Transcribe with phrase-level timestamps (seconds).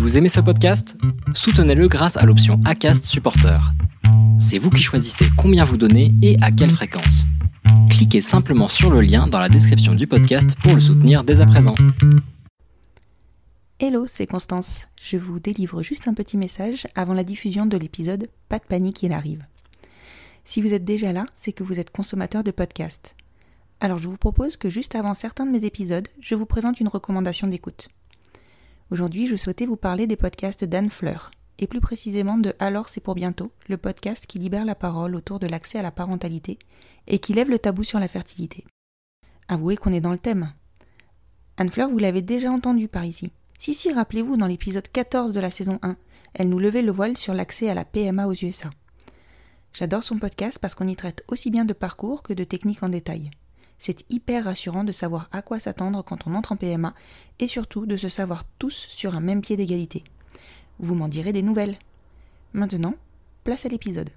[0.00, 0.96] Vous aimez ce podcast?
[1.34, 3.60] Soutenez-le grâce à l'option ACAST Supporter.
[4.40, 7.26] C'est vous qui choisissez combien vous donnez et à quelle fréquence.
[7.90, 11.46] Cliquez simplement sur le lien dans la description du podcast pour le soutenir dès à
[11.46, 11.74] présent.
[13.78, 14.88] Hello, c'est Constance.
[15.02, 19.02] Je vous délivre juste un petit message avant la diffusion de l'épisode Pas de panique,
[19.02, 19.44] il arrive.
[20.46, 23.16] Si vous êtes déjà là, c'est que vous êtes consommateur de podcasts.
[23.80, 26.88] Alors je vous propose que juste avant certains de mes épisodes, je vous présente une
[26.88, 27.90] recommandation d'écoute.
[28.90, 33.00] Aujourd'hui, je souhaitais vous parler des podcasts d'Anne Fleur, et plus précisément de Alors c'est
[33.00, 36.58] pour bientôt, le podcast qui libère la parole autour de l'accès à la parentalité
[37.06, 38.64] et qui lève le tabou sur la fertilité.
[39.46, 40.52] Avouez qu'on est dans le thème.
[41.56, 43.30] Anne Fleur, vous l'avez déjà entendu par ici.
[43.60, 45.96] Si, si, rappelez-vous, dans l'épisode 14 de la saison 1,
[46.34, 48.70] elle nous levait le voile sur l'accès à la PMA aux USA.
[49.72, 52.88] J'adore son podcast parce qu'on y traite aussi bien de parcours que de techniques en
[52.88, 53.30] détail.
[53.80, 56.94] C'est hyper rassurant de savoir à quoi s'attendre quand on entre en PMA
[57.38, 60.04] et surtout de se savoir tous sur un même pied d'égalité.
[60.78, 61.78] Vous m'en direz des nouvelles.
[62.52, 62.94] Maintenant,
[63.42, 64.10] place à l'épisode.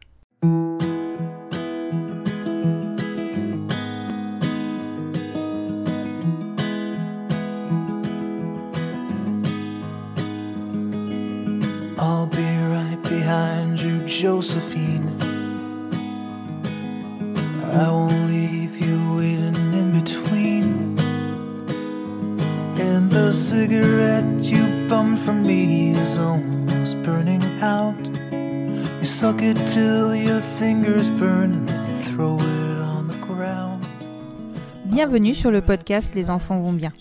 [35.13, 36.91] Bienvenue sur le podcast Les enfants vont bien.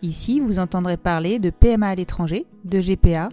[0.00, 3.30] Ici, vous entendrez parler de PMA à l'étranger, de GPA,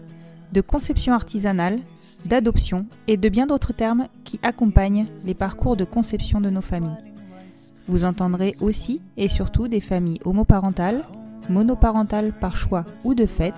[0.51, 1.77] de conception artisanale,
[2.25, 6.97] d'adoption et de bien d'autres termes qui accompagnent les parcours de conception de nos familles.
[7.87, 11.05] Vous entendrez aussi et surtout des familles homoparentales,
[11.47, 13.53] monoparentales par choix ou de fait,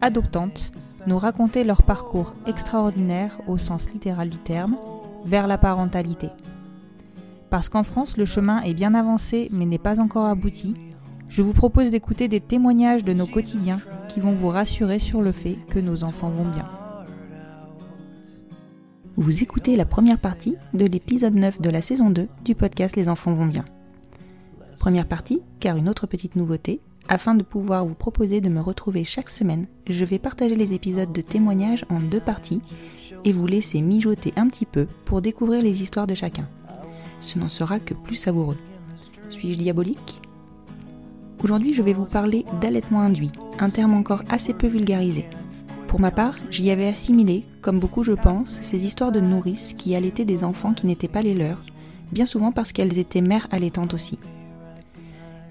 [0.00, 0.72] adoptantes,
[1.06, 4.76] nous raconter leur parcours extraordinaire au sens littéral du terme
[5.24, 6.30] vers la parentalité.
[7.52, 10.74] Parce qu'en France, le chemin est bien avancé mais n'est pas encore abouti,
[11.28, 13.78] je vous propose d'écouter des témoignages de nos quotidiens
[14.08, 16.66] qui vont vous rassurer sur le fait que nos enfants vont bien.
[19.16, 23.10] Vous écoutez la première partie de l'épisode 9 de la saison 2 du podcast Les
[23.10, 23.66] enfants vont bien.
[24.78, 29.04] Première partie, car une autre petite nouveauté, afin de pouvoir vous proposer de me retrouver
[29.04, 32.62] chaque semaine, je vais partager les épisodes de témoignages en deux parties
[33.26, 36.48] et vous laisser mijoter un petit peu pour découvrir les histoires de chacun.
[37.22, 38.58] Ce n'en sera que plus savoureux.
[39.30, 40.20] Suis-je diabolique?
[41.42, 45.26] Aujourd'hui, je vais vous parler d'allaitement induit, un terme encore assez peu vulgarisé.
[45.86, 49.94] Pour ma part, j'y avais assimilé, comme beaucoup je pense, ces histoires de nourrices qui
[49.94, 51.62] allaitaient des enfants qui n'étaient pas les leurs,
[52.10, 54.18] bien souvent parce qu'elles étaient mères allaitantes aussi.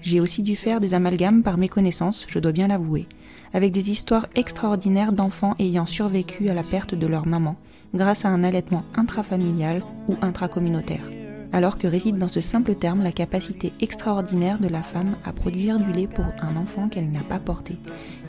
[0.02, 3.06] J'ai aussi dû faire des amalgames par méconnaissance, je dois bien l'avouer,
[3.54, 7.56] avec des histoires extraordinaires d'enfants ayant survécu à la perte de leur maman,
[7.94, 11.21] grâce à un allaitement intrafamilial ou intracommunautaire
[11.52, 15.78] alors que réside dans ce simple terme la capacité extraordinaire de la femme à produire
[15.78, 17.76] du lait pour un enfant qu'elle n'a pas porté,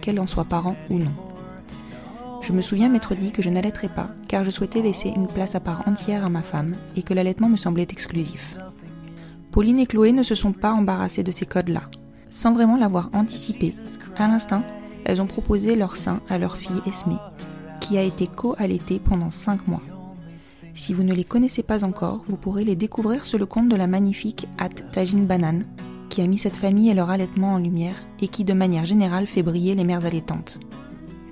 [0.01, 1.11] qu'elle en soit parent ou non.
[2.41, 5.55] Je me souviens m'être dit que je n'allaiterais pas, car je souhaitais laisser une place
[5.55, 8.57] à part entière à ma femme et que l'allaitement me semblait exclusif.
[9.51, 11.83] Pauline et Chloé ne se sont pas embarrassées de ces codes-là.
[12.29, 13.73] Sans vraiment l'avoir anticipé,
[14.17, 14.63] à l'instinct,
[15.05, 17.15] elles ont proposé leur sein à leur fille Esmée,
[17.79, 19.81] qui a été co-allaitée pendant 5 mois.
[20.75, 23.75] Si vous ne les connaissez pas encore, vous pourrez les découvrir sur le compte de
[23.75, 25.65] la magnifique At Tajine Banane,
[26.09, 29.27] qui a mis cette famille et leur allaitement en lumière et qui de manière générale
[29.27, 30.59] fait briller les mères allaitantes.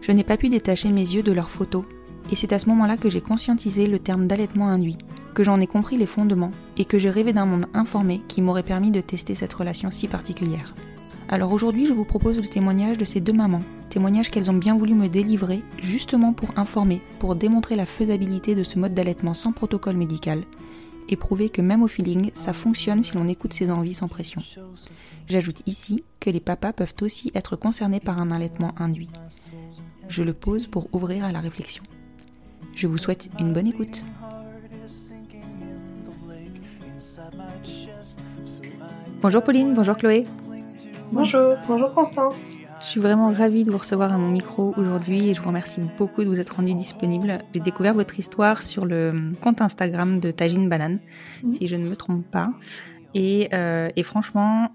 [0.01, 1.85] Je n'ai pas pu détacher mes yeux de leurs photos,
[2.31, 4.97] et c'est à ce moment-là que j'ai conscientisé le terme d'allaitement induit,
[5.33, 8.63] que j'en ai compris les fondements et que j'ai rêvé d'un monde informé qui m'aurait
[8.63, 10.75] permis de tester cette relation si particulière.
[11.29, 14.77] Alors aujourd'hui, je vous propose le témoignage de ces deux mamans, témoignage qu'elles ont bien
[14.77, 19.51] voulu me délivrer justement pour informer, pour démontrer la faisabilité de ce mode d'allaitement sans
[19.51, 20.43] protocole médical
[21.09, 24.41] et prouver que même au feeling, ça fonctionne si l'on écoute ses envies sans pression.
[25.27, 29.09] J'ajoute ici que les papas peuvent aussi être concernés par un allaitement induit.
[30.07, 31.83] Je le pose pour ouvrir à la réflexion.
[32.73, 34.05] Je vous souhaite une bonne écoute.
[39.21, 40.25] Bonjour Pauline, bonjour Chloé.
[41.11, 42.51] Bonjour, bonjour Constance.
[42.83, 45.79] Je suis vraiment ravie de vous recevoir à mon micro aujourd'hui et je vous remercie
[45.97, 47.39] beaucoup de vous être rendu disponible.
[47.53, 50.99] J'ai découvert votre histoire sur le compte Instagram de Tajine Banane,
[51.43, 51.53] mmh.
[51.53, 52.49] si je ne me trompe pas.
[53.13, 54.71] Et, euh, et franchement,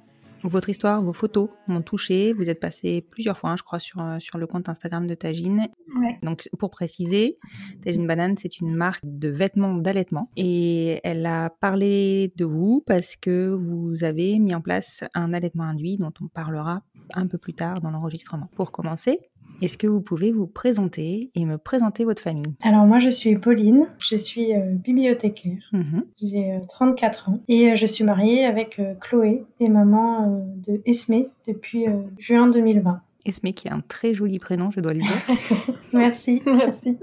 [0.49, 2.33] votre histoire, vos photos m'ont touché.
[2.33, 5.15] Vous êtes passé plusieurs fois, hein, je crois, sur, euh, sur le compte Instagram de
[5.15, 5.69] Tagine.
[5.99, 6.19] Ouais.
[6.23, 7.39] Donc, pour préciser,
[7.83, 10.31] Tagine Banane, c'est une marque de vêtements d'allaitement.
[10.37, 15.65] Et elle a parlé de vous parce que vous avez mis en place un allaitement
[15.65, 16.83] induit dont on parlera
[17.15, 18.49] un peu plus tard dans l'enregistrement.
[18.57, 19.21] Pour commencer,
[19.63, 22.55] Est-ce que vous pouvez vous présenter et me présenter votre famille?
[22.63, 26.05] Alors moi je suis Pauline, je suis euh, bibliothécaire, Mhm.
[26.23, 30.73] j'ai euh, 34 ans et euh, je suis mariée avec euh, Chloé et maman euh,
[30.73, 33.01] de Esmé depuis euh, juin 2020.
[33.25, 35.23] Esmé qui est un très joli prénom, je dois le dire.
[35.93, 36.43] Merci.
[36.47, 36.99] Merci.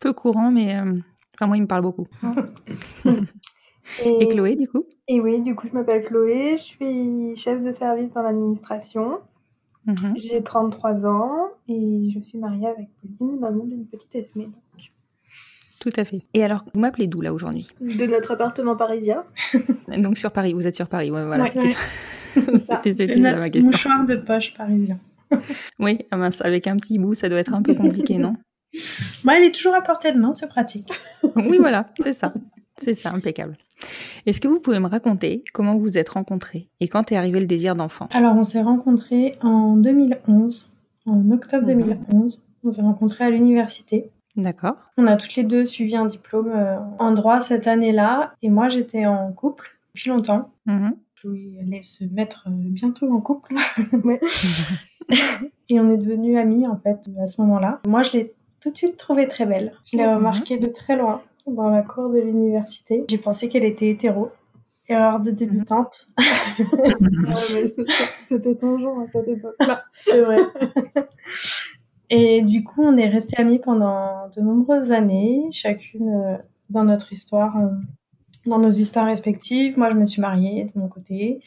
[0.00, 0.94] Peu courant, mais euh,
[1.34, 2.06] enfin, moi, il me parle beaucoup.
[4.04, 4.84] Et Chloé, du coup?
[5.08, 9.18] Et oui, du coup, je m'appelle Chloé, je suis chef de service dans l'administration.
[9.86, 10.14] Mhm.
[10.16, 12.88] J'ai 33 ans et je suis mariée avec
[13.18, 14.44] Pauline, maman d'une petite Esmée.
[14.44, 14.54] donc.
[15.80, 16.22] Tout à fait.
[16.32, 17.66] Et alors, vous m'appelez d'où là aujourd'hui?
[17.80, 19.24] De notre appartement parisien.
[19.98, 22.58] Donc sur Paris, vous êtes sur Paris, ouais, voilà, Ouais, c'était ouais.
[22.58, 22.80] ça.
[22.84, 23.70] C'était ma question.
[23.72, 24.98] mouchoir de poche parisien.
[25.80, 28.34] Oui, ah mince, avec un petit bout, ça doit être un peu compliqué, non?
[29.24, 30.92] Bon, elle est toujours à portée de main, c'est pratique.
[31.36, 32.30] Oui, voilà, c'est ça.
[32.78, 33.56] C'est ça, impeccable.
[34.26, 37.40] Est-ce que vous pouvez me raconter comment vous vous êtes rencontrés et quand est arrivé
[37.40, 38.08] le désir d'enfant?
[38.12, 40.70] Alors on s'est rencontrés en 2011,
[41.06, 41.82] en octobre Mhm.
[42.08, 42.44] 2011.
[42.64, 44.10] On s'est rencontrés à l'université.
[44.36, 44.76] D'accord.
[44.96, 48.68] On a toutes les deux suivi un diplôme euh, en droit cette année-là et moi
[48.68, 50.50] j'étais en couple depuis longtemps.
[50.66, 50.94] Mhm.
[51.20, 53.54] Chloé allait se mettre euh, bientôt en couple.
[55.68, 57.80] Et on est devenus amis en fait à ce moment-là.
[57.86, 58.32] Moi je l'ai
[58.62, 59.72] tout de suite trouvée très belle.
[59.84, 60.14] Je l'ai Mhm.
[60.16, 63.04] remarquée de très loin dans la cour de l'université.
[63.08, 64.30] J'ai pensé qu'elle était hétéro.
[64.88, 66.06] Erreur de débutante.
[68.26, 69.84] C'était ton genre à cette époque-là.
[69.98, 70.40] C'est vrai.
[72.10, 76.36] Et du coup, on est restés amis pendant de nombreuses années, chacune euh,
[76.68, 77.70] dans notre histoire, euh,
[78.44, 79.78] dans nos histoires respectives.
[79.78, 81.40] Moi, je me suis mariée de mon côté.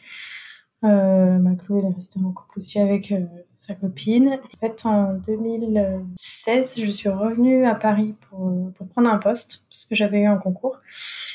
[0.84, 3.24] Euh, ma Chloé, elle est restée en couple aussi avec euh,
[3.66, 4.38] sa copine.
[4.54, 9.64] En fait, en 2016, je suis revenue à Paris pour, euh, pour prendre un poste,
[9.68, 10.80] parce que j'avais eu un concours.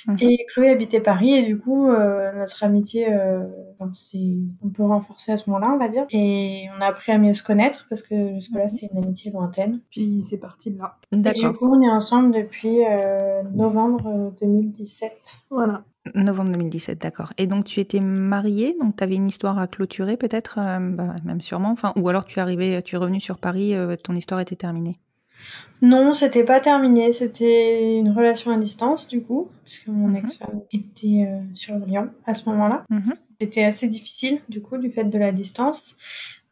[0.07, 0.17] Mhm.
[0.21, 3.43] Et Chloé habitait Paris, et du coup, euh, notre amitié euh,
[3.91, 6.05] s'est un peu renforcée à ce moment-là, on va dire.
[6.11, 9.81] Et on a appris à mieux se connaître, parce que jusque-là, c'était une amitié lointaine.
[9.89, 10.97] Puis c'est parti de là.
[11.11, 11.57] Et du D'accord.
[11.57, 15.13] coup, on est ensemble depuis euh, novembre euh, 2017.
[15.49, 15.83] Voilà.
[16.15, 17.31] Novembre 2017, d'accord.
[17.37, 21.15] Et donc tu étais mariée, donc tu avais une histoire à clôturer peut-être, euh, bah,
[21.23, 24.15] même sûrement, enfin, ou alors tu es arrivé, tu es revenu sur Paris, euh, ton
[24.15, 24.99] histoire était terminée?
[25.81, 27.11] Non, c'était pas terminé.
[27.11, 30.15] C'était une relation à distance, du coup, puisque mon Mhm.
[30.17, 32.83] ex-femme était euh, sur Lyon à ce moment-là.
[32.89, 33.15] Mhm.
[33.39, 35.95] C'était assez difficile, du coup, du fait de la distance.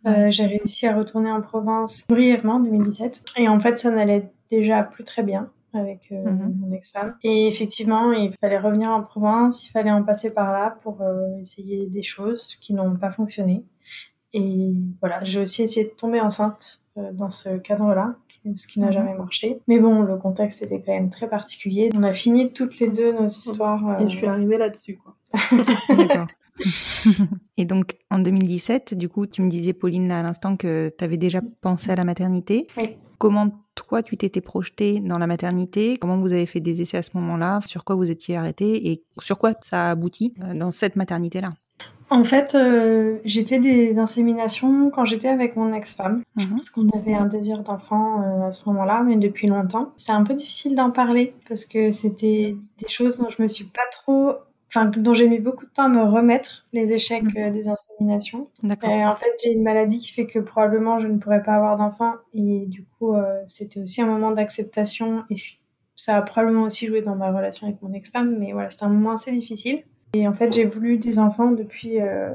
[0.07, 3.21] Euh, J'ai réussi à retourner en province brièvement en 2017.
[3.37, 6.55] Et en fait, ça n'allait déjà plus très bien avec euh, Mhm.
[6.59, 7.15] mon ex-femme.
[7.23, 11.37] Et effectivement, il fallait revenir en province, il fallait en passer par là pour euh,
[11.41, 13.63] essayer des choses qui n'ont pas fonctionné.
[14.33, 18.15] Et voilà, j'ai aussi essayé de tomber enceinte euh, dans ce cadre-là,
[18.55, 18.93] ce qui n'a Mhm.
[18.93, 19.59] jamais marché.
[19.67, 21.89] Mais bon, le contexte était quand même très particulier.
[21.95, 23.87] On a fini toutes les deux nos histoires.
[23.87, 25.15] euh, Et je suis arrivée là-dessus, quoi.
[25.89, 26.27] D'accord.
[27.57, 31.17] Et donc en 2017, du coup, tu me disais, Pauline, à l'instant que tu avais
[31.17, 32.67] déjà pensé à la maternité.
[32.77, 32.97] Oui.
[33.17, 33.49] Comment
[33.87, 37.11] toi, tu t'étais projetée dans la maternité Comment vous avez fait des essais à ce
[37.15, 40.95] moment-là Sur quoi vous étiez arrêté Et sur quoi ça a abouti euh, dans cette
[40.95, 41.53] maternité-là?
[42.11, 46.49] En fait, euh, j'ai fait des inséminations quand j'étais avec mon ex-femme, Mhm.
[46.51, 49.91] parce qu'on avait un désir d'enfant euh, à ce moment-là, mais depuis longtemps.
[49.97, 53.65] C'est un peu difficile d'en parler, parce que c'était des choses dont je me suis
[53.65, 54.33] pas trop...
[54.71, 57.33] Enfin, dont j'ai mis beaucoup de temps à me remettre, les échecs Mhm.
[57.37, 58.47] euh, des inséminations.
[58.61, 58.91] D'accord.
[58.91, 62.13] En fait, j'ai une maladie qui fait que probablement je ne pourrais pas avoir d'enfant,
[62.35, 65.35] et du coup, euh, c'était aussi un moment d'acceptation, et
[65.95, 68.89] ça a probablement aussi joué dans ma relation avec mon ex-femme, mais voilà, c'était un
[68.89, 69.81] moment assez difficile.
[70.13, 72.29] Et en fait, j'ai voulu des enfants depuis, euh,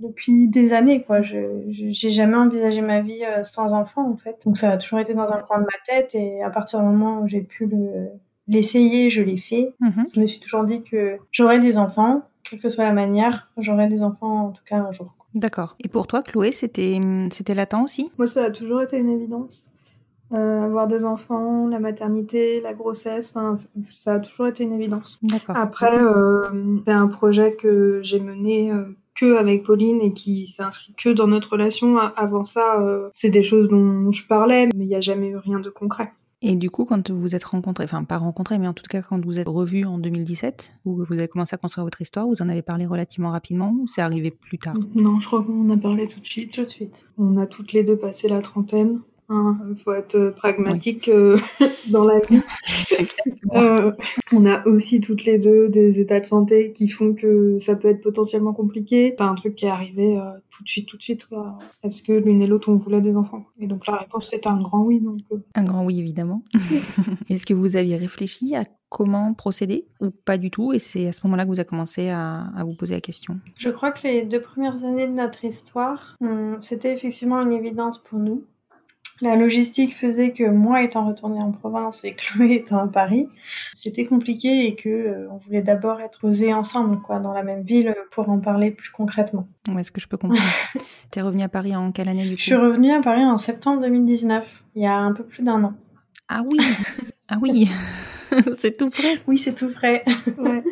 [0.00, 1.22] depuis des années, quoi.
[1.22, 1.38] Je,
[1.68, 4.42] j'ai jamais envisagé ma vie sans enfants, en fait.
[4.46, 6.86] Donc ça a toujours été dans un coin de ma tête, et à partir du
[6.86, 8.08] moment où j'ai pu le,
[8.50, 9.74] l'essayer, je l'ai fait.
[9.80, 10.04] Mhm.
[10.14, 13.88] Je me suis toujours dit que j'aurais des enfants, quelle que soit la manière, j'aurais
[13.88, 15.14] des enfants en tout cas un jour.
[15.34, 15.76] D'accord.
[15.82, 16.98] Et pour toi, Chloé, c'était
[17.30, 18.10] c'était latent aussi?
[18.18, 19.70] Moi, ça a toujours été une évidence.
[20.32, 23.56] Euh, avoir des enfants, la maternité, la grossesse, enfin,
[23.88, 25.18] ça a toujours été une évidence.
[25.22, 25.56] D'accord.
[25.56, 26.42] Après, euh,
[26.84, 28.84] c'est un projet que j'ai mené euh,
[29.16, 31.98] que avec Pauline et qui s'inscrit que dans notre relation.
[31.98, 35.28] A- Avant ça, euh, c'est des choses dont je parlais, mais il n'y a jamais
[35.30, 36.12] eu rien de concret.
[36.42, 39.02] Et du coup, quand vous vous êtes rencontrés, enfin pas rencontrés, mais en tout cas
[39.02, 42.40] quand vous êtes revus en 2017, où vous avez commencé à construire votre histoire, vous
[42.40, 44.74] en avez parlé relativement rapidement ou c'est arrivé plus tard?
[44.94, 46.54] Non, je crois qu'on a parlé tout de suite.
[46.54, 47.04] Tout de suite.
[47.18, 49.00] On a toutes les deux passé la trentaine.
[49.30, 51.38] Il faut être euh, pragmatique euh,
[51.90, 52.42] dans la vie.
[53.54, 53.92] Euh,
[54.32, 57.88] on a aussi toutes les deux des états de santé qui font que ça peut
[57.88, 59.14] être potentiellement compliqué.
[59.18, 61.26] C'est un truc qui est arrivé euh, tout de suite, tout de suite.
[61.26, 61.58] Quoi.
[61.82, 64.58] Est-ce que l'une et l'autre on voulait des enfants Et donc la réponse c'est un
[64.58, 65.00] grand oui.
[65.00, 66.42] Donc euh, Un grand oui, évidemment.
[67.28, 70.72] Est-ce que vous aviez réfléchi à comment procéder ou pas du tout?
[70.72, 73.36] Et c'est à ce moment-là que vous avez commencé à, à vous poser la question
[73.56, 77.98] Je crois que les deux premières années de notre histoire, hum, c'était effectivement une évidence
[77.98, 78.44] pour nous.
[79.22, 83.28] La logistique faisait que moi étant retournée en province et Chloé étant à Paris,
[83.74, 87.62] c'était compliqué et que euh, on voulait d'abord être posés ensemble, quoi, dans la même
[87.62, 89.46] ville pour en parler plus concrètement.
[89.68, 90.42] Ouais, est-ce que je peux comprendre
[91.10, 92.38] T'es revenue à Paris en quelle année du coup?
[92.38, 95.62] Je suis revenue à Paris en septembre 2019, il y a un peu plus d'un
[95.64, 95.74] an.
[96.28, 96.58] Ah oui
[97.28, 97.68] Ah oui
[98.58, 99.18] c'est tout prêt.
[99.26, 100.04] Oui, c'est tout frais.
[100.38, 100.62] Ouais.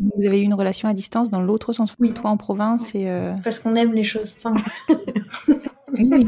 [0.00, 1.94] Vous avez eu une relation à distance dans l'autre sens.
[2.00, 2.12] Oui.
[2.14, 3.08] Toi en province et.
[3.10, 4.62] euh, Parce qu'on aime les choses simples.
[5.92, 6.26] oui.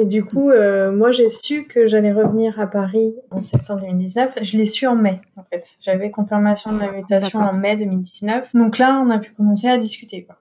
[0.00, 4.38] Et du coup, euh, moi, j'ai su que j'allais revenir à Paris en septembre 2019.
[4.42, 5.76] Je l'ai su en mai, en fait.
[5.80, 8.54] J'avais confirmation de ma mutation en mai 2019.
[8.54, 10.36] Donc là, on a pu commencer à discuter, quoi.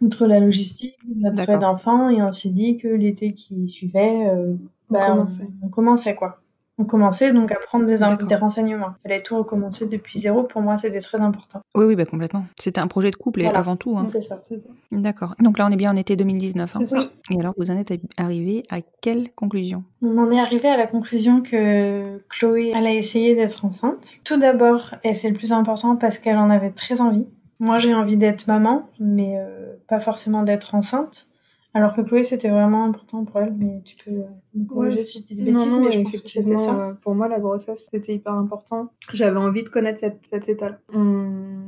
[0.00, 4.54] Outre la logistique, notre souhait d'enfant, et on s'est dit que l'été qui suivait, euh,
[4.90, 5.26] bah,
[5.62, 6.41] on commençait, quoi.
[6.82, 8.88] On commençait donc à prendre des, renseignements.
[9.04, 10.42] Il fallait tout recommencer depuis zéro.
[10.42, 11.60] Pour moi, c'était très important.
[11.76, 12.44] Oui, oui, bah, complètement.
[12.58, 13.96] C'était un projet de couple et avant tout.
[13.96, 14.08] hein.
[14.10, 14.42] C'est ça.
[14.90, 15.36] D'accord.
[15.38, 16.74] Donc là, on est bien en été 2019.
[16.76, 16.86] hein.
[16.86, 16.98] Ça.
[17.30, 19.84] Et alors, vous en êtes arrivé à quelle conclusion?
[20.02, 24.16] On en est arrivé à la conclusion que Chloé, elle a essayé d'être enceinte.
[24.24, 27.26] Tout d'abord, et c'est le plus important parce qu'elle en avait très envie.
[27.60, 31.28] Moi, j'ai envie d'être maman, mais euh, pas forcément d'être enceinte.
[31.74, 34.24] Alors que Chloé, c'était vraiment important pour elle, mais tu peux
[34.54, 36.96] me corriger Ouais, si je dis des bêtises, non, mais je pense que c'était ça.
[37.00, 38.92] pour moi, la grossesse, c'était hyper important.
[39.12, 40.78] J'avais envie de connaître cette, cet état.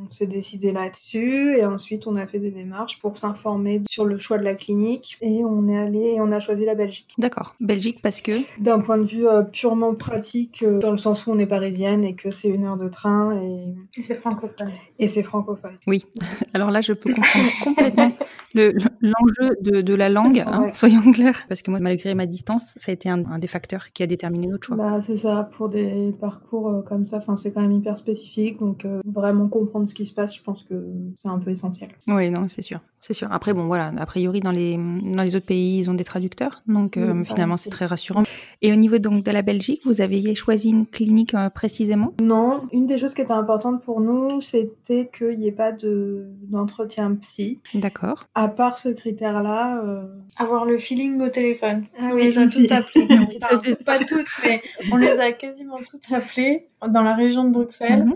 [0.06, 4.18] On s'est décidé là-dessus et ensuite on a fait des démarches pour s'informer sur le
[4.18, 7.14] choix de la clinique et on est allé et on a choisi la Belgique.
[7.18, 7.54] D'accord.
[7.60, 8.32] Belgique parce que.
[8.60, 12.04] D'un point de vue euh, purement pratique, euh, dans le sens où on est parisienne
[12.04, 14.70] et que c'est une heure de train et, Et c'est francophone.
[14.98, 15.76] et c'est francophone.
[15.86, 16.04] Oui.
[16.54, 18.12] Alors là, je peux comprendre complètement
[18.54, 20.72] le- le- l'enjeu de, de la langue, hein, Ouais.
[20.72, 21.44] soyons clairs.
[21.48, 24.06] Parce que moi, malgré ma distance, ça a été un, un des facteurs qui a
[24.06, 24.76] déterminé notre choix.
[24.76, 28.58] Bah, c'est ça, pour des parcours euh, comme ça, enfin, c'est quand même hyper spécifique,
[28.60, 30.74] donc euh, vraiment comprendre ce qui se passe, je pense que
[31.14, 31.90] c'est un peu essentiel.
[32.08, 32.80] Oui, non, c'est sûr.
[32.98, 33.28] C'est sûr.
[33.30, 36.62] Après, bon, voilà, a priori, dans les, dans les autres pays, ils ont des traducteurs.
[36.66, 38.24] Donc, euh, Oui, ça, finalement, c'est très rassurant.
[38.60, 42.12] Et au niveau donc de la Belgique, vous avez choisi une clinique euh, précisément?
[42.20, 46.24] Non, une des choses qui était importante pour nous, c'était qu'il n'y ait pas de
[46.48, 47.60] d'entretien psy.
[47.74, 48.24] D'accord.
[48.34, 50.02] À part ce critère-là, euh,
[50.36, 51.84] Avoir le feeling au téléphone.
[51.98, 52.62] Ah on oui, les a aussi.
[52.62, 53.06] toutes appelées.
[53.40, 54.60] Ça, Enfin, c'est pas toutes, mais
[54.90, 58.04] on les a quasiment toutes appelées dans la région de Bruxelles.
[58.06, 58.14] Mhm.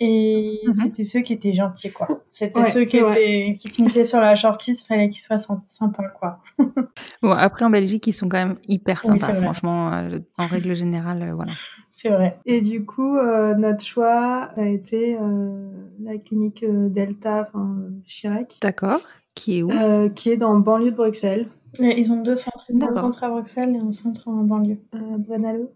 [0.00, 0.72] Et Mhm.
[0.74, 2.22] c'était ceux qui étaient gentils, quoi.
[2.30, 6.08] C'était Ouais, ceux qui étaient, qui finissaient sur la shortlist, fallait qu'ils soient sym- sympas,
[6.18, 6.38] quoi.
[7.22, 9.92] Bon, après, en Belgique, ils sont quand même hyper sympas, franchement.
[9.92, 11.52] euh, en règle générale, euh, voilà.
[11.96, 12.38] C'est vrai.
[12.46, 15.70] et du coup, euh, notre choix a été euh,
[16.02, 19.00] la clinique euh, Delta, euh, Chirac, D'accord.
[19.34, 19.70] Qui est où?
[19.70, 23.22] Euh, qui est dans le banlieue de Bruxelles, Et Ils ont deux centres, un centre
[23.22, 24.78] à Bruxelles et un centre en banlieue.
[24.94, 25.74] à Brennalo.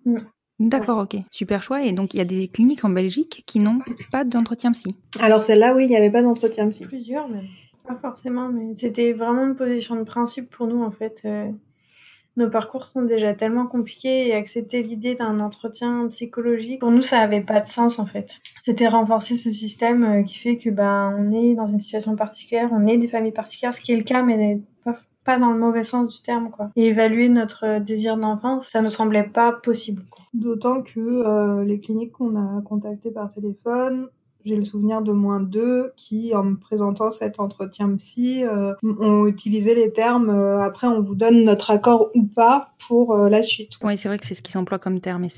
[0.60, 1.16] D'accord, ok.
[1.30, 1.82] Super choix.
[1.82, 3.80] Et donc, il y a des cliniques en Belgique qui n'ont
[4.12, 4.96] pas d'entretien psy.
[5.18, 6.86] Alors celle-là, oui, il n'y avait pas d'entretien psy.
[6.86, 7.46] Plusieurs, même.
[7.86, 11.22] Pas forcément, mais c'était vraiment une position de principe pour nous, en fait.
[11.24, 11.50] Euh,
[12.36, 17.18] nos parcours sont déjà tellement compliqués et accepter l'idée d'un entretien psychologique, pour nous, ça
[17.18, 18.40] avait pas de sens, en fait.
[18.58, 22.70] C'était renforcer ce système euh, qui fait que, ben, on est dans une situation particulière,
[22.72, 25.58] on est des familles particulières, ce qui est le cas, mais pas, pas dans le
[25.58, 26.70] mauvais sens du terme, quoi.
[26.76, 30.02] Et évaluer notre euh, désir d'enfant, ça nous semblait pas possible.
[30.32, 34.08] D'autant que euh, les cliniques qu'on a contactées par téléphone,
[34.44, 39.26] j'ai le souvenir de moins deux qui, en me présentant cet entretien psy, euh, ont
[39.26, 43.42] utilisé les termes euh, après on vous donne notre accord ou pas pour euh, la
[43.42, 43.72] suite.
[43.82, 45.28] Oui, c'est vrai que c'est ce qui s'emploie comme terme et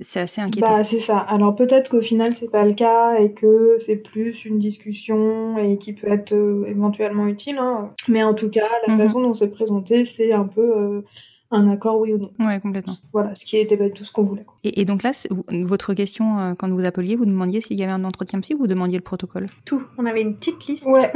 [0.00, 0.70] c'est assez inquiétant.
[0.72, 1.18] Bah c'est ça.
[1.18, 5.78] Alors peut-être qu'au final c'est pas le cas et que c'est plus une discussion et
[5.78, 6.32] qui peut être
[6.66, 7.58] éventuellement utile.
[7.58, 7.92] hein.
[8.08, 9.00] Mais en tout cas, la Mhm.
[9.06, 11.04] façon dont c'est présenté, c'est un peu
[11.50, 12.30] un accord oui ou non.
[12.40, 12.96] Ouais, complètement.
[13.12, 14.42] Voilà, ce qui était du tout ce qu'on voulait.
[14.44, 14.56] quoi.
[14.64, 15.12] Et, et donc là,
[15.50, 18.58] votre question, euh, quand vous appeliez, vous demandiez s'il y avait un entretien psy ou
[18.58, 19.48] vous demandiez le protocole?
[19.64, 19.82] Tout.
[19.98, 20.86] On avait une petite liste.
[20.86, 21.12] Ouais.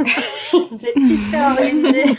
[0.95, 2.03] Hyper organisé.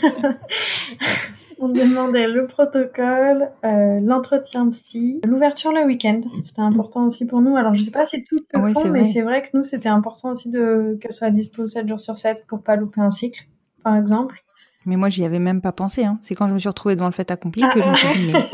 [1.63, 6.21] On demandait le protocole, euh, l'entretien psy, l'ouverture le week-end.
[6.41, 7.55] C'était important aussi pour nous.
[7.55, 9.89] Alors, je sais pas si tout le Ouais, font, mais c'est vrai que nous, c'était
[9.89, 13.43] important aussi de qu'elle soit dispo 7 jours sur 7 pour pas louper un cycle,
[13.83, 14.43] par exemple.
[14.85, 16.03] Mais moi, j'y avais même pas pensé.
[16.05, 16.17] Hein.
[16.21, 18.31] C'est quand je me suis retrouvée devant le fait accompli que je me suis dit,
[18.33, 18.49] mais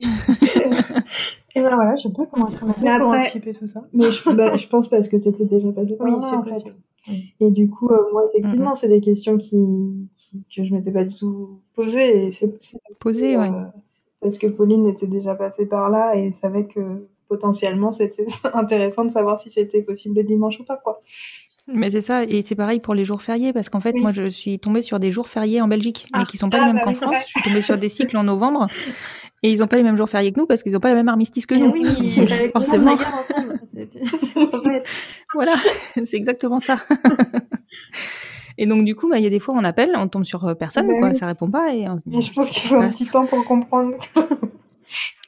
[1.54, 3.66] Et ben voilà, je sais pas comment est-ce qu'on a fait pour après- anticiper tout
[3.66, 3.82] ça.
[3.92, 6.36] Mais je, bah, je pense parce que tu étais déjà passé par Oui, là, c'est
[6.36, 6.64] en fait.
[7.08, 7.34] Oui.
[7.40, 9.56] Et du coup, euh, moi, effectivement, c'est des questions qui,
[10.14, 12.30] qui- que je m'étais pas du tout posées.
[12.32, 12.52] C'est
[13.00, 13.50] posé, euh, ouais.
[14.20, 19.10] Parce que Pauline était déjà passée par là et savait que potentiellement c'était intéressant de
[19.10, 21.00] savoir si c'était possible le dimanche ou pas, quoi.
[21.72, 24.00] Mais c'est ça, et c'est pareil pour les jours fériés, parce qu'en fait, Oui.
[24.00, 26.26] moi, je suis tombée sur des jours fériés en Belgique, mais Ah.
[26.26, 27.16] qui sont pas Ah, les mêmes bah qu'en France.
[27.26, 28.66] Je suis tombée sur des cycles en novembre,
[29.42, 30.94] Et ils n'ont pas les mêmes jours fériés que nous parce qu'ils n'ont pas la
[30.96, 31.70] même armistice que nous.
[31.70, 31.84] oui,
[32.52, 32.96] Forcément.
[35.34, 35.54] Voilà,
[36.04, 36.78] c'est exactement ça.
[38.56, 40.44] et donc du coup, bah, il y a des fois on appelle, on tombe sur
[40.46, 41.14] euh, personne, Bah quoi, oui.
[41.16, 43.26] ça répond pas et on se dit, Mais je pense qu'il faut un petit temps
[43.26, 43.94] pour comprendre.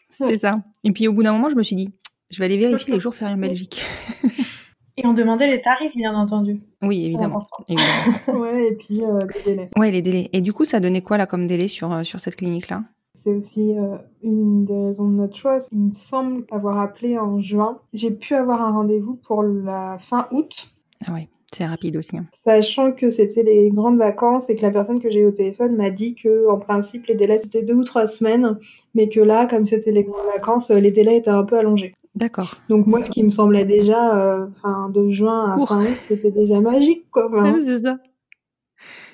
[0.09, 0.53] C'est ça.
[0.85, 1.91] Et puis au bout d'un moment, je me suis dit,
[2.31, 3.85] je vais aller vérifier les jours fériés en Belgique.
[5.03, 6.61] Et on demandait les tarifs, bien entendu.
[6.83, 7.39] Oui, évidemment.
[7.39, 7.65] Important.
[7.69, 8.41] évidemment.
[8.43, 9.71] ouais, et puis euh, les délais.
[9.77, 10.29] Ouais, les délais.
[10.35, 12.83] Et du coup, ça donnait quoi là comme délai sur, euh, sur cette clinique-là?
[13.25, 15.59] C'est aussi euh, une des raisons de notre choix.
[15.73, 17.79] Il me semble avoir appelé en juin.
[17.95, 20.71] J'ai pu avoir un rendez-vous pour la fin août,
[21.07, 22.17] Ah ouais, c'est rapide aussi.
[22.19, 22.27] hein.
[22.47, 25.77] sachant que c'était les grandes vacances et que la personne que j'ai eu au téléphone
[25.77, 28.59] m'a dit que en principe les délais c'était deux ou trois semaines,
[28.95, 31.95] mais que là, comme c'était les grandes vacances, les délais étaient un peu allongés.
[32.15, 32.57] D'accord.
[32.69, 36.31] Donc moi, ce qui me semblait déjà, euh, enfin de juin à fin août, c'était
[36.31, 37.29] déjà magique, quoi.
[37.33, 37.99] Enfin, c'est ça.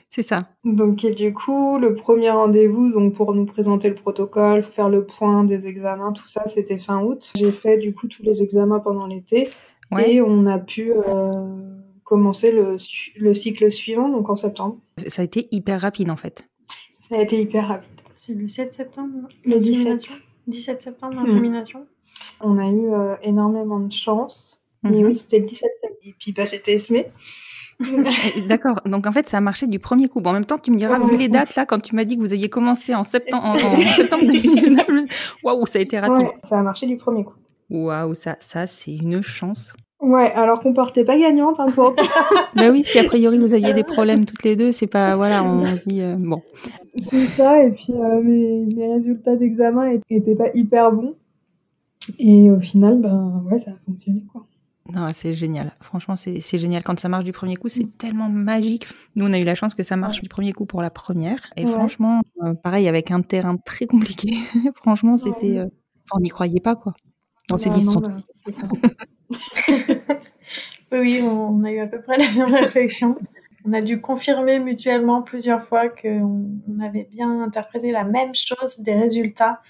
[0.08, 0.48] C'est ça.
[0.64, 5.04] Donc et du coup, le premier rendez-vous, donc pour nous présenter le protocole, faire le
[5.04, 7.32] point des examens, tout ça, c'était fin août.
[7.34, 9.50] J'ai fait du coup tous les examens pendant l'été
[9.92, 10.14] Ouais.
[10.14, 14.78] et on a pu euh, commencer le, cycle suivant, donc en septembre.
[15.06, 16.44] Ça a été hyper rapide en fait.
[17.08, 17.90] Ça a été hyper rapide.
[18.16, 19.84] C'est le 7 septembre Le 17.
[19.84, 20.16] l'insémination
[20.48, 21.86] 17 septembre, l'insémination?
[22.40, 24.58] On a eu euh, énormément de chance.
[24.84, 25.06] Et Mhm.
[25.06, 26.00] oui, c'était le 17 septembre.
[26.06, 26.96] Et puis bah, c'était Esme.
[28.48, 28.80] D'accord.
[28.86, 30.20] Donc en fait, ça a marché du premier coup.
[30.20, 32.16] Bon, en même temps, tu me diras, vu les dates là, quand tu m'as dit
[32.16, 36.26] que vous aviez commencé en septembre, en, en septembre 2019, waouh, ça a été rapide.
[36.26, 37.34] Ouais, ça a marché du premier coup.
[37.70, 39.72] Waouh, ça, ça c'est une chance.
[40.00, 41.94] Ouais, alors qu'on partait pas gagnante, hein, pour...
[42.54, 43.72] Bah oui, si a priori vous aviez ça.
[43.72, 46.42] des problèmes toutes les deux, c'est pas voilà, on dit euh, bon.
[46.96, 51.14] C'est ça, et puis euh, mes, mes résultats d'examen étaient pas hyper bons.
[52.18, 54.46] Et au final, ben ouais, ça a fonctionné quoi.
[54.92, 55.74] Non, c'est génial.
[55.80, 56.84] Franchement, c'est génial.
[56.84, 58.86] Quand ça marche du premier coup, c'est tellement magique.
[59.16, 61.38] Nous, on a eu la chance que ça marche du premier coup pour la première.
[61.56, 61.70] Et Ouais.
[61.72, 64.28] franchement, euh, pareil, avec un terrain très compliqué.
[64.76, 65.58] franchement, c'était.
[65.58, 65.66] euh,
[66.12, 66.94] on n'y croyait pas, quoi.
[67.50, 68.00] On s'est dit, sont
[70.92, 73.16] oui, on a eu à peu près la même réflexion.
[73.64, 78.78] On a dû confirmer mutuellement plusieurs fois qu'on on avait bien interprété la même chose
[78.80, 79.60] des résultats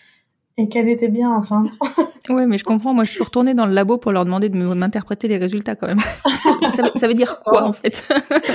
[0.59, 1.73] et qu'elle était bien enceinte.
[2.29, 2.93] Ouais, mais je comprends.
[2.93, 5.87] Moi, je suis retournée dans le labo pour leur demander de m'interpréter les résultats quand
[5.87, 6.01] même.
[6.73, 8.03] ça, veut, ça veut dire quoi en fait?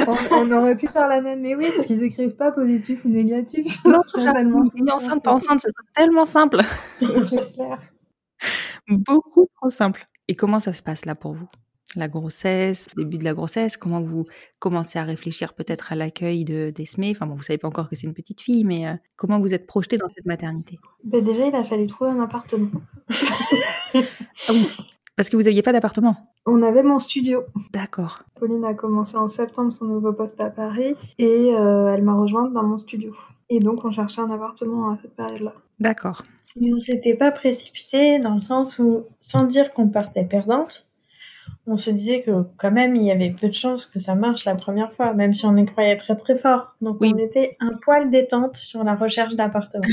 [0.10, 3.08] On, on aurait pu faire la même, mais oui, parce qu'ils écrivent pas positif ou
[3.08, 3.82] négatif.
[3.86, 6.60] Non, tellement enceinte, pas enceinte, ce serait tellement simple.
[7.00, 7.80] C'est clair.
[8.90, 10.06] Beaucoup trop simple.
[10.28, 11.48] Et comment ça se passe là pour vous?
[11.96, 14.26] La grossesse, le début de la grossesse, comment vous
[14.60, 17.96] commencez à réfléchir peut-être à l'accueil de d'Esmé Enfin bon, vous savez pas encore que
[17.96, 20.80] c'est une petite fille, mais euh, comment vous êtes projeté dans cette maternité?
[21.04, 22.70] Bah, déjà, il a fallu trouver un appartement.
[23.94, 24.66] Ah oui,
[25.18, 26.34] parce que vous aviez pas d'appartement?
[26.46, 27.44] On avait mon studio.
[27.74, 28.24] D'accord.
[28.40, 32.54] Pauline a commencé en septembre son nouveau poste à Paris et euh, elle m'a rejointe
[32.54, 33.14] dans mon studio.
[33.50, 35.54] Et donc, on cherchait un appartement à cette période-là.
[35.80, 36.24] D'accord.
[36.60, 40.88] Mais on s'était pas précipité dans le sens où, sans dire qu'on partait perdante,
[41.72, 44.46] on se disait que quand même il y avait peu de chances que ça marche
[44.46, 46.76] la première fois, même si on y croyait très très fort.
[46.82, 47.12] Donc Oui.
[47.16, 49.84] on était un poil détente sur la recherche d'appartement.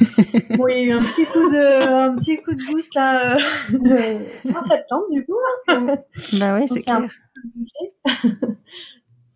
[0.58, 4.18] oui, un petit coup de, un petit coup de boost là, euh,
[4.58, 5.36] en septembre du coup.
[5.68, 5.96] hein.
[6.40, 7.10] Bah ouais, c'est un clair.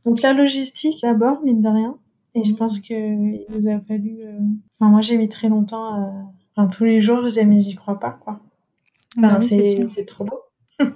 [0.04, 1.96] Donc la logistique d'abord, mine de rien.
[2.34, 4.16] Et je pense que il nous a fallu.
[4.24, 4.38] euh,
[4.80, 6.32] Enfin, moi j'ai mis très longtemps.
[6.56, 8.40] Enfin, tous les jours, je disais mais j'y crois pas quoi.
[9.16, 10.38] Bah Enfin, c'est trop beau.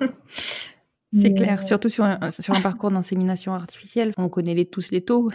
[1.20, 4.12] C'est Mais, clair, euh, surtout sur un, sur un parcours d'insémination artificielle.
[4.18, 5.30] On connaît les, tous les taux.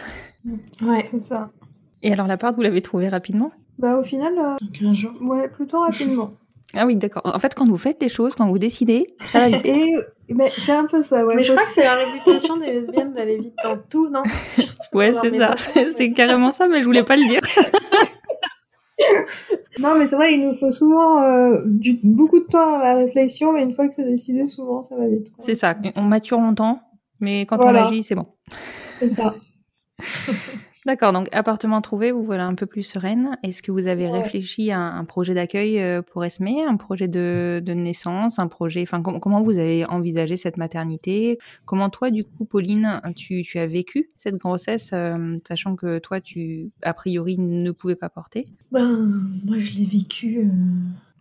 [0.82, 1.10] Ouais.
[1.12, 1.50] C'est ça.
[2.04, 3.52] Et alors l'appart, vous l'avez trouvé rapidement?
[3.80, 5.12] Bah, au final, euh, Donc un jour.
[5.22, 6.30] ouais, plutôt rapidement.
[6.74, 7.24] Ah oui, d'accord.
[7.26, 9.66] En fait, quand vous faites les choses, quand vous décidez, ça va vite.
[9.66, 9.94] Et
[10.30, 11.36] mais c'est un peu ça, ouais.
[11.36, 14.24] Mais je crois que c'est la réputation des lesbiennes d'aller vite dans tout, non?
[14.54, 15.54] Surtout Ouais, c'est ça.
[15.98, 17.42] c'est carrément ça, mais je voulais pas le dire.
[19.82, 22.96] Non, mais c'est vrai, il nous faut souvent euh, du, beaucoup de temps à la
[22.96, 25.28] réflexion, mais une fois que c'est décidé, souvent, ça va vite.
[25.40, 25.76] C'est ça.
[25.96, 26.80] On mature longtemps,
[27.20, 27.86] mais quand Voilà.
[27.86, 28.28] on agit, c'est bon.
[29.00, 29.34] C'est ça.
[30.84, 33.38] D'accord, donc appartement trouvé, vous voilà un peu plus sereine.
[33.44, 34.22] Est-ce que vous avez Ouais.
[34.24, 38.82] réfléchi à un projet d'accueil euh, pour Esmé, un projet de, de naissance, un projet,
[38.82, 41.38] enfin com- comment vous avez envisagé cette maternité?
[41.66, 46.20] Comment toi, du coup, Pauline, tu, tu as vécu cette grossesse, euh, sachant que toi,
[46.20, 48.48] tu a priori ne pouvais pas porter?
[48.72, 50.40] Ben, moi je l'ai vécu.
[50.40, 50.48] euh,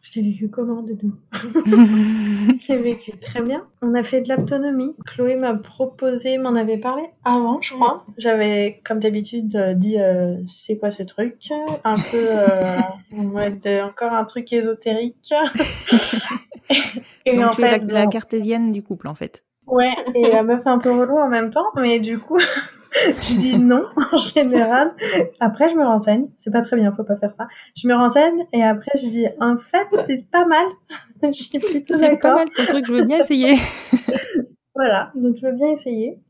[0.03, 3.67] Je l'ai vécu comment de nous Je l'ai vécu très bien.
[3.83, 4.97] On a fait de l'autonomie.
[5.05, 8.07] Chloé m'a proposé, m'en avait parlé avant, je crois.
[8.17, 11.37] J'avais, comme d'habitude, euh, dit euh, c'est quoi ce truc?
[11.85, 12.79] Un peu euh,
[13.17, 15.35] en mode encore un truc ésotérique.
[17.27, 19.45] et Donc en tu es la, fait, la bon, cartésienne du couple, en fait.
[19.67, 22.39] Ouais, et la meuf un peu relou en même temps, mais du coup,
[22.93, 24.93] je dis non en général.
[25.41, 26.27] Après, je me renseigne.
[26.39, 27.49] C'est pas très bien, faut pas faire ça.
[27.77, 30.67] Je me renseigne et après, je dis en fait, c'est pas mal.
[31.23, 32.35] je suis plutôt C'est pas d'accord.
[32.35, 33.57] mal ton truc, je veux bien essayer.
[34.75, 36.21] Voilà, donc je veux bien essayer.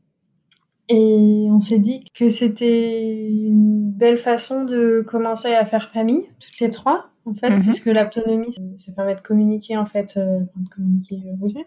[0.89, 6.59] Et on s'est dit que c'était une belle façon de commencer à faire famille, toutes
[6.59, 7.61] les trois, en fait, Mhm.
[7.61, 11.61] puisque l'autonomie, ça, permet de communiquer, en fait, euh, de communiquer, euh,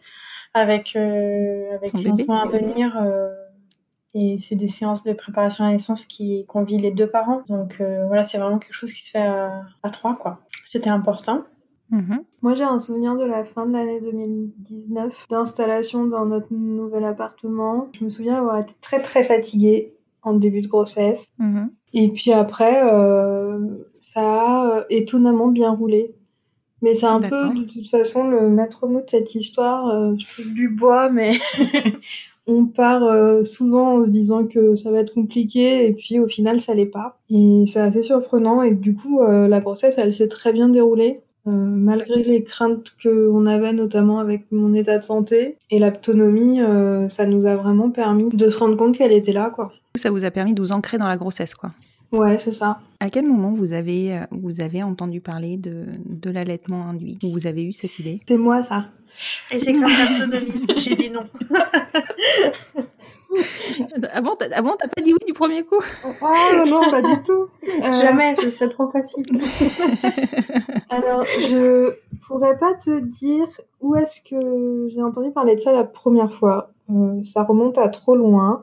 [0.53, 2.99] avec, euh, avec l'enfant à venir.
[3.03, 3.31] euh,
[4.15, 7.43] et c'est des séances de préparation à la naissance qui convient les deux parents.
[7.49, 10.41] Donc euh, voilà, c'est vraiment quelque chose qui se fait à, à trois, quoi.
[10.65, 11.43] C'était important.
[11.91, 12.25] Mhm.
[12.43, 17.89] Moi, j'ai un souvenir de la fin de l'année 2019, d'installation dans notre nouvel appartement.
[17.99, 21.33] Je me souviens avoir été très très fatiguée en début de grossesse.
[21.39, 21.71] Mhm.
[21.93, 23.59] Et puis après, euh,
[24.01, 26.15] ça a euh, étonnamment bien roulé.
[26.83, 29.89] Mais c'est un peu, de toute façon, le maître mot de cette histoire.
[29.89, 31.33] euh, je du bois, mais
[32.47, 36.27] on part euh, souvent en se disant que ça va être compliqué, et puis au
[36.27, 37.19] final, ça l'est pas.
[37.31, 41.21] Et c'est assez surprenant, et du coup, euh, la grossesse, elle s'est très bien déroulée.
[41.47, 46.61] euh, malgré les craintes qu'on avait notamment avec mon état de santé et l'autonomie,
[47.09, 49.73] ça nous a vraiment permis de se rendre compte qu'elle était là, quoi.
[49.97, 51.71] Ça vous a permis de vous ancrer dans la grossesse, quoi.
[52.13, 52.79] Ouais, c'est ça.
[53.01, 57.19] À quel moment vous avez, vous avez entendu parler de, de l'allaitement induit?
[57.25, 58.21] Ou vous avez eu cette idée?
[58.29, 58.87] C'est moi, ça.
[59.51, 60.67] Et c'est comme l'autonomie.
[60.79, 61.25] J'ai dit non.
[64.13, 65.81] Avant, t'as avant, t'as pas dit oui du premier coup?
[66.23, 67.49] Oh non, pas du tout.
[67.65, 69.25] Euh, Jamais, ce serait trop facile.
[70.91, 71.95] Alors, je
[72.27, 73.49] pourrais pas te dire
[73.81, 76.71] où est-ce que j'ai entendu parler de ça la première fois.
[76.91, 78.63] Euh, ça remonte à trop loin.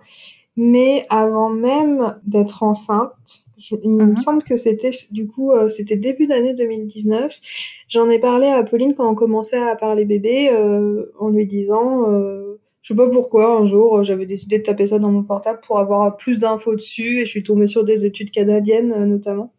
[0.57, 4.19] Mais avant même d'être enceinte, je- il me Mhm.
[4.19, 7.39] semble que c'était du coup euh, c'était début d'année 2019.
[7.87, 12.09] J'en ai parlé à Pauline quand on commençait à parler bébé euh, en lui disant
[12.11, 15.59] euh, je sais pas pourquoi un jour j'avais décidé de taper ça dans mon portable
[15.65, 19.53] pour avoir plus d'infos dessus et je suis tombée sur des études canadiennes notamment.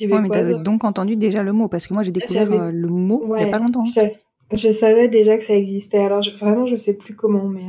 [0.00, 3.22] Ouais, mais t'avais donc entendu déjà le mot, parce que moi j'ai découvert le mot
[3.24, 3.84] il y a Ouais, pas longtemps.
[3.84, 4.00] Je,
[4.56, 5.98] je savais déjà que ça existait.
[5.98, 7.62] Alors je- vraiment, je sais plus comment, mais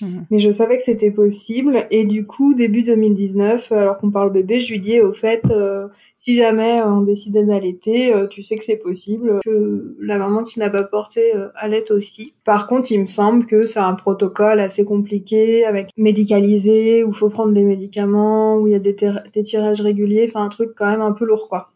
[0.00, 0.24] euh, Mhm.
[0.30, 1.86] mais je savais que c'était possible.
[1.90, 5.86] Et du coup, début 2019, alors qu'on parle bébé, je lui dis au fait, euh,
[6.16, 10.42] si jamais euh, on décidait d'allaiter, euh, tu sais que c'est possible, que la maman
[10.44, 12.34] qui n'a pas porté euh, allaite aussi.
[12.44, 17.28] Par contre, il me semble que c'est un protocole assez compliqué, avec médicalisé, où faut
[17.28, 18.96] prendre des médicaments, où il y a des
[19.44, 21.68] tirages réguliers, enfin un truc quand même un peu lourd, quoi.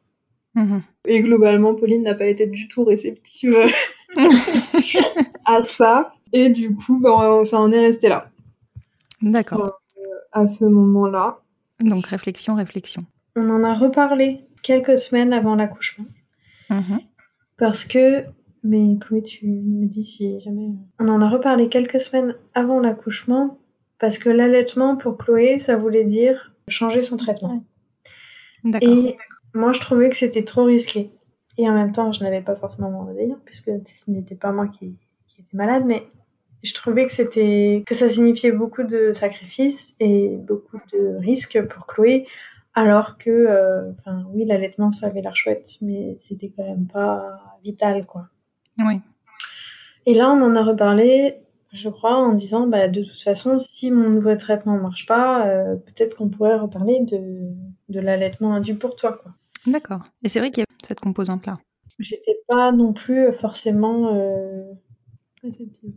[0.54, 0.80] Mhm.
[1.06, 3.54] Et globalement, Pauline n'a pas été du tout réceptive
[5.44, 6.12] à ça.
[6.32, 8.30] Et du coup, ben, ça en est resté là,
[9.22, 9.80] D'accord.
[10.32, 11.38] à ce moment-là.
[11.80, 13.02] Donc réflexion, réflexion.
[13.36, 16.06] On en a reparlé quelques semaines avant l'accouchement.
[16.70, 17.00] Mhm.
[17.58, 18.24] Parce que,
[18.64, 20.70] mais Chloé, tu me dis si jamais.
[20.98, 23.58] On en a reparlé quelques semaines avant l'accouchement.
[23.98, 27.64] Parce que l'allaitement, pour Chloé, ça voulait dire changer son traitement.
[28.64, 28.88] D'accord.
[28.88, 29.16] Et
[29.54, 31.10] moi, je trouvais que c'était trop risqué.
[31.56, 34.68] Et en même temps, je n'avais pas forcément mon délire, puisque ce n'était pas moi
[34.68, 34.96] qui,
[35.52, 36.08] malade, mais
[36.62, 41.86] je trouvais que c'était que ça signifiait beaucoup de sacrifices et beaucoup de risques pour
[41.86, 42.26] Chloé,
[42.74, 47.40] alors que, euh, enfin, oui, l'allaitement, ça avait l'air chouette, mais c'était quand même pas
[47.64, 48.28] vital, quoi.
[48.78, 49.00] Oui.
[50.04, 51.36] Et là, on en a reparlé,
[51.72, 55.76] je crois, en disant, bah, de toute façon, si mon nouveau traitement marche pas, euh,
[55.76, 57.50] peut-être qu'on pourrait reparler de,
[57.88, 59.32] de l'allaitement induit pour toi, quoi.
[59.66, 60.02] D'accord.
[60.22, 61.58] Et c'est vrai qu'il y a cette composante-là.
[61.98, 64.64] J'étais pas non plus forcément euh,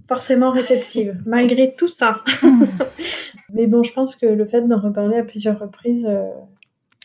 [0.08, 2.22] forcément réceptive, malgré tout ça.
[3.54, 6.24] Mais bon, je pense que le fait d'en reparler à plusieurs reprises, euh,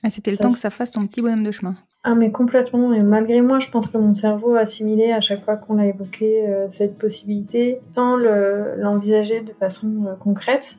[0.03, 1.75] Ah, C'était le temps que ça fasse son petit bonhomme de chemin.
[2.03, 2.93] ah mais complètement.
[2.93, 5.87] Et malgré moi, je pense que mon cerveau a assimilé à chaque fois qu'on a
[5.87, 10.77] évoqué euh, cette possibilité, sans le- l'envisager de façon euh, concrète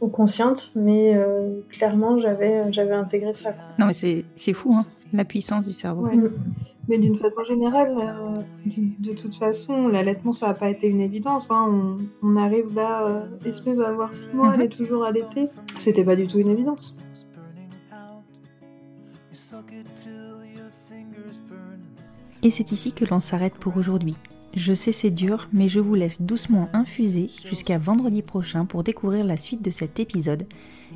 [0.00, 3.54] ou consciente, mais euh, clairement, j'avais j'avais intégré ça.
[3.78, 6.06] Non, mais c'est c'est fou, hein, la puissance du cerveau.
[6.06, 6.16] Ouais.
[6.88, 8.42] Mais d'une façon générale, euh,
[8.98, 11.48] de toute façon, l'allaitement, ça n'a pas été une évidence.
[11.50, 11.66] hein.
[11.70, 14.54] On, on arrive là, euh, espèce d'avoir six mois, Mhm.
[14.54, 15.48] elle est toujours allaitée.
[15.78, 16.96] C'était pas du tout une évidence.
[22.42, 24.16] Et c'est ici que l'on s'arrête pour aujourd'hui.
[24.54, 29.24] Je sais c'est dur, mais je vous laisse doucement infuser jusqu'à vendredi prochain pour découvrir
[29.24, 30.44] la suite de cet épisode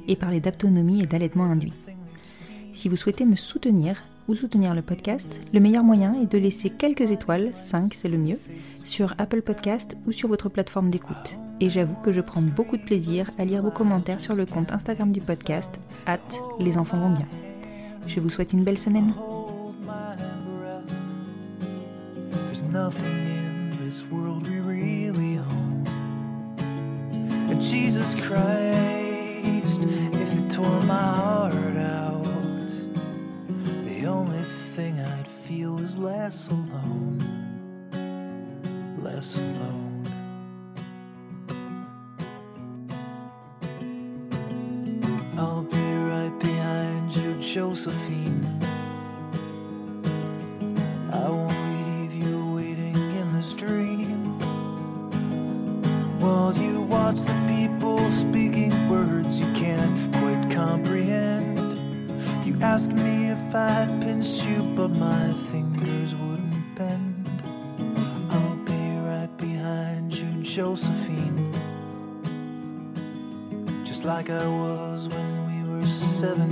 [0.08, 1.72] et parler d'autonomie et d'allaitement induit.
[2.74, 6.70] Si vous souhaitez me soutenir ou soutenir le podcast, le meilleur moyen est de laisser
[6.70, 8.38] quelques étoiles, 5 c'est le mieux,
[8.84, 11.38] sur Apple Podcast ou sur votre plateforme d'écoute.
[11.60, 14.72] Et j'avoue que je prends beaucoup de plaisir à lire vos commentaires sur le compte
[14.72, 16.18] Instagram du podcast, at
[16.60, 17.26] les enfants vont bien.
[18.06, 19.12] Je vous souhaite une belle semaine.
[35.86, 37.22] Is less alone.
[39.00, 40.04] Less alone.
[45.38, 48.44] I'll be right behind you, Josephine.
[51.12, 54.40] I won't leave you waiting in this dream.
[56.18, 61.56] While you watch the people speaking words you can't quite comprehend.
[62.44, 65.32] You ask me if I'd pinch you, but my
[66.14, 67.42] wouldn't bend.
[68.30, 71.52] I'll be right behind you, Josephine.
[73.84, 76.44] Just like I was when we were 17.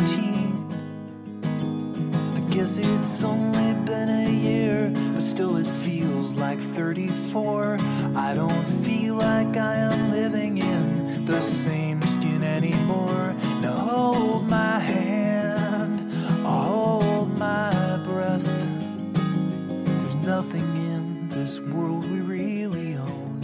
[2.35, 7.79] I guess it's only been a year, but still it feels like 34.
[8.17, 13.35] I don't feel like I am living in the same skin anymore.
[13.61, 15.04] Now hold my hand,
[21.55, 23.41] this world we really own.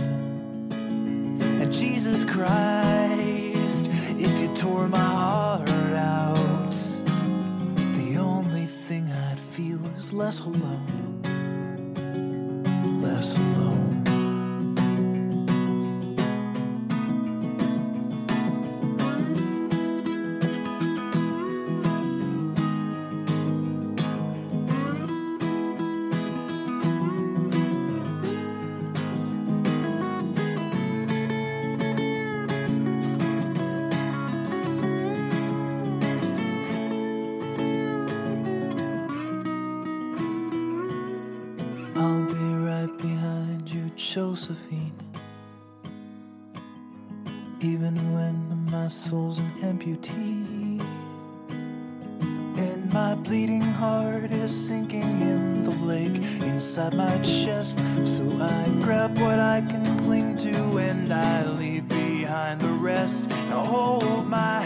[1.61, 6.73] And Jesus Christ, if you tore my heart out,
[7.99, 11.23] the only thing I'd feel is less alone.
[13.01, 13.80] Less alone.
[44.51, 44.93] Josephine.
[47.61, 50.81] Even when my soul's an amputee.
[52.59, 57.79] And my bleeding heart is sinking in the lake inside my chest.
[58.05, 63.29] So I grab what I can cling to and I leave behind the rest.
[63.51, 64.60] Now hold my